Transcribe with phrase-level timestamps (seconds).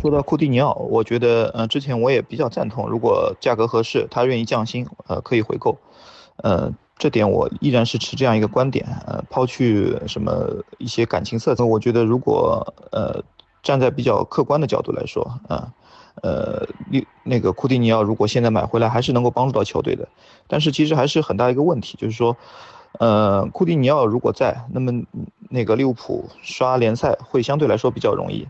[0.00, 5.76] 说到库蒂尼奥，我觉得，呃，之前我也比较赞同，如果价格合适，他愿意降薪，呃，可以回购，
[6.36, 13.22] 呃，这点我依然是持这样一个观点，呃，抛去什么一些感情色彩，我觉得如果，呃，
[13.62, 15.70] 站在比较客观的角度来说，啊，
[16.22, 20.08] 呃，那那个库蒂尼奥如果现在买回来，还是能够帮助到球队的，
[20.48, 22.34] 但是其实还是很大一个问题，就是说。
[22.98, 24.92] 呃，库蒂尼奥如果在，那么
[25.50, 28.46] 那个利物浦刷联赛会相对来说比较容易，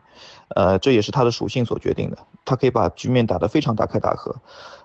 [0.57, 2.19] 呃，这也是他的属性所决定的。
[2.45, 4.35] 他可以把局面打得非常大开大合，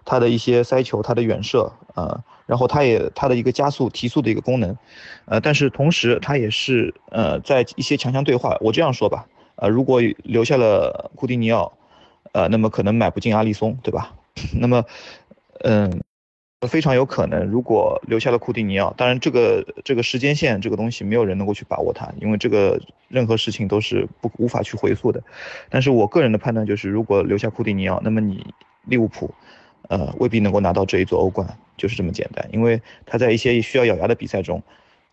[0.06, 4.78] 他的一些塞球，他的远射，呃，然后他也他的一个加速提速的一个功能，
[5.26, 8.56] 呃，但是同时他也是呃在一些强强对话。
[8.62, 11.74] 我这样说吧，呃，如果留下了库蒂尼奥，
[12.32, 14.14] 呃，那么可能买不进阿里松，对吧？
[14.54, 14.84] 那么，
[15.62, 16.02] 嗯。
[16.62, 25.22] 非常有可能，如果留下了库蒂尼奥，当然这个这个时间线这个东西没有人能够去把握它，因为这个任何事情都是不无法去回溯的。
[25.70, 28.44] 但是我个人的判断就是，如果留下库蒂尼奥，那么你
[28.86, 29.32] 利物浦，
[29.90, 32.48] 呃，未必能够拿到这一座欧冠，就是这么简单。
[32.52, 34.64] 因为他在一些需要咬牙的比赛中。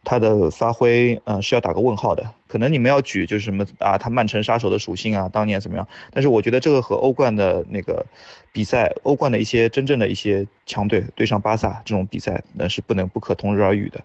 [0.06, 2.30] 他的发挥，嗯，是要打个问号的。
[2.54, 5.88] 可能你们要举就是什么啊，他曼城杀手的属性啊，当年怎么样？
[6.12, 8.06] 但是我觉得这个和欧冠的那个
[8.52, 14.00] 比赛，欧冠的一些真正的一些强队对上巴萨这种比赛，那是不能不可同日而语的。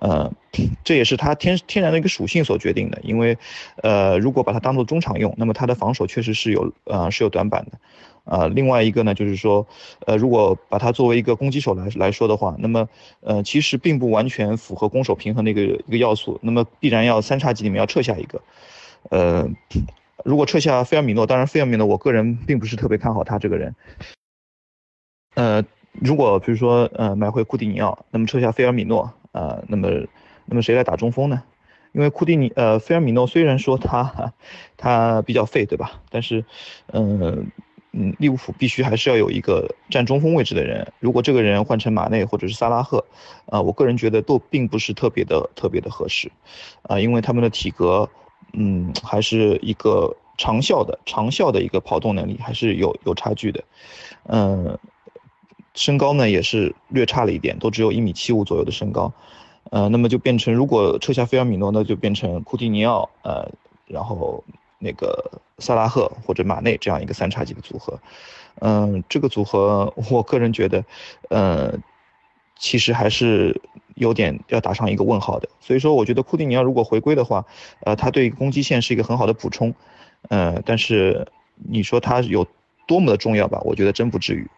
[0.00, 0.32] 呃，
[0.84, 3.00] 这也是他天天然的一个属性所决定的。
[3.02, 3.36] 因为，
[3.82, 7.72] 呃，如果把它当做中场用，那么他的防守确实是有，呃，是有短板的。
[8.24, 9.66] 呃，另外一个呢，就是说，
[10.06, 12.88] 呃，如果把它作为一个攻击手来来说的话，那么，
[13.20, 18.42] 呃，其实并不完全符合攻守平衡的一个一个要素，那么必然要三叉戟里我们要撤下一个，
[19.08, 19.48] 呃，
[20.26, 23.74] 如果撤下菲尔米诺，当然菲尔米诺我个人并不是特别看好他这个人，
[25.36, 29.88] 呃，如果比如说呃买回库蒂尼奥，那么撤下菲尔米诺，呃，那么
[30.44, 31.42] 那么谁来打中锋呢？
[31.92, 34.34] 因为库蒂尼呃菲尔米诺虽然说他
[34.76, 36.02] 他比较废，对吧？
[36.10, 36.44] 但是，
[36.88, 37.50] 嗯。
[37.94, 40.90] 嗯，利物浦必须还是要有一个占中锋位置的人。
[40.98, 43.04] 如果这个人换成马内或者是萨拉赫，
[43.44, 46.32] 啊，我个人觉得都并不是特别的特别的合适，
[46.84, 48.08] 啊，因为他们的体格，
[48.54, 53.62] 嗯，还是一个长效的长效的一个跑动能力还是有有差距的，
[54.24, 54.78] 嗯，
[55.74, 59.12] 身高呢也是略差了一点，都只有一米七五左右的身高，
[59.70, 63.52] 呃，那么就变成如果撤下菲尔米诺，那就变成库蒂尼奥，呃，
[63.86, 64.42] 然后。
[64.82, 67.98] 那个萨拉赫或者马内这样一个三叉戟的组合，
[68.60, 70.84] 嗯，这个组合我个人觉得，
[71.30, 71.72] 呃，
[72.58, 73.60] 其实还是
[73.94, 75.48] 有点要打上一个问号的。
[75.60, 77.44] 所以说，我觉得库蒂尼奥如果回归的话，
[77.84, 79.72] 呃，他对攻击线是一个很好的补充，
[80.28, 82.44] 呃，但是你说他有
[82.88, 83.60] 多么的重要吧？
[83.64, 84.50] 我觉得真不至于。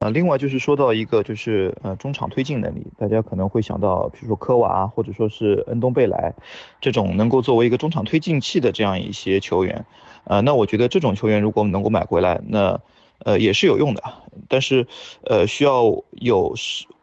[0.00, 6.32] 啊，另外就是说到一个，就是呃中场推进能力，大家可能会想到，比如说科瓦或者说是恩东贝莱，
[6.80, 9.84] 这种能够作为一个中场推进器的这样一些球员，
[10.24, 12.80] 呃，那我觉得这种球员如果能够买回来，那
[13.18, 14.02] 呃也是有用的，
[14.48, 14.86] 但是
[15.22, 16.54] 呃需要有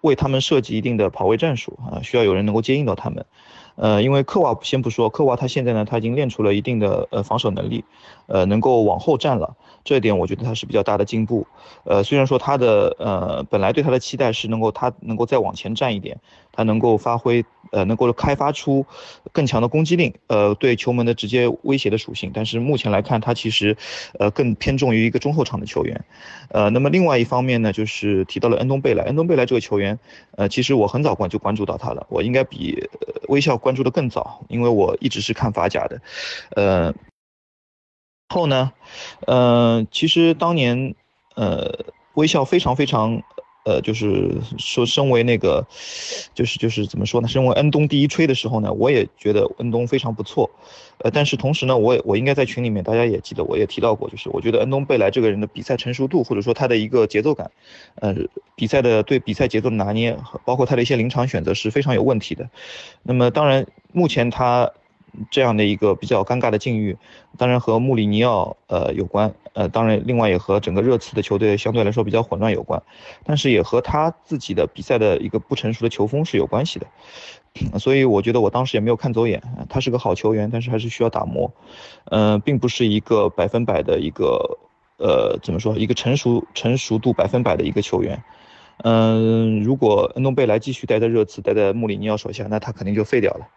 [0.01, 3.23] 为他们设计一定的跑位战术啊，需要有人能够接应到他们。
[3.77, 7.85] 呃，因为科瓦先不说，科瓦他现在呢，他已经练出了一定的呃防守能力，
[8.25, 11.45] 呃，能够往后站了，这一点我觉得他是比较大的进步。
[11.83, 16.19] 呃，虽然说他的呃本来对他的期待是能够他能够再往前站一点，
[16.51, 18.83] 他能够发挥呃能够开发出
[19.31, 23.77] 更强的攻击力，呃对球门的直接威胁的属性，但是目前来看他其实
[24.17, 26.03] 呃更偏重于一个中后场的球员。
[26.49, 29.99] 呃，那么另外一方面呢，就是提到了恩东贝莱，恩东贝莱这个球员，
[30.35, 32.89] 呃，其实我很早关就关注到他了，我应该比
[33.27, 33.55] 微笑。
[33.67, 36.01] 关注的更早，因为我一直是看法甲的，
[36.55, 36.93] 呃，
[38.29, 38.71] 后呢，
[39.25, 40.95] 呃，其实当年，
[41.35, 43.21] 呃，微笑非常非常。
[43.67, 45.67] 呃，就是说，身为那个，
[46.33, 47.27] 就是就是怎么说呢？
[47.27, 50.49] 身为恩东第一吹的时候呢，我也觉得恩东非常不错。
[50.99, 57.51] 呃，但是同时呢，我也我应该在群里面，大家也记得，我也提到过，就是我觉得恩东贝莱这个人的比赛成熟度，或者说他的一个节奏感，
[57.95, 58.15] 呃，
[58.55, 62.49] 比赛的对比赛节奏的拿捏，包括他的一些临场选择是非常有问题的。
[63.03, 64.71] 那么当然，目前他。
[65.31, 66.97] 这样的一个比较尴尬的境遇，
[67.37, 72.81] 当然和穆里尼奥呃有关，呃，当然另外也和整个热刺的球队相对来说比较混乱有关，
[73.23, 81.51] 但是也和他自己的比赛的一个不成熟的球风是有关系的，所以我觉得我当时也没有看走眼，他是个好球员，但是还是需要打磨，
[82.11, 84.57] 嗯，并不是一个百分百的一个，
[84.97, 88.23] 呃，怎么说，一个成熟成熟度百分百的一个球员，
[88.83, 93.47] 嗯，如果恩东贝莱继续待在热刺，待在穆里尼奥手下，那他肯定就废掉了。